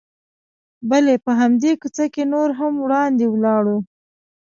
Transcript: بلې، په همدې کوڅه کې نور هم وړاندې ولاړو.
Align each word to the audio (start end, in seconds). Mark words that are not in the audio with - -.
بلې، 0.89 1.15
په 1.25 1.31
همدې 1.39 1.71
کوڅه 1.81 2.05
کې 2.13 2.23
نور 2.33 2.49
هم 2.59 2.73
وړاندې 2.85 3.25
ولاړو. 3.29 3.77